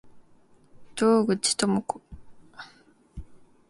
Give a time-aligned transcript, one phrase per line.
[0.95, 2.01] 洞口朋子